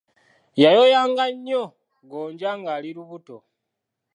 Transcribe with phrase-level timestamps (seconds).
[0.61, 1.63] Yayoyanga nnyo
[2.09, 3.37] gonja ng'ali lubuto.